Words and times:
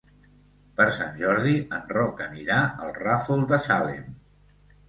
Per 0.79 0.87
Sant 0.95 1.11
Jordi 1.19 1.53
en 1.79 1.85
Roc 1.97 2.25
anirà 2.29 2.59
al 2.87 2.97
Ràfol 2.99 3.47
de 3.53 3.61
Salem. 3.67 4.13